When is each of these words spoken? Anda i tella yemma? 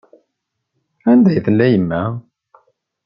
Anda 1.11 1.31
i 1.37 1.39
tella 1.45 1.65
yemma? 1.71 2.01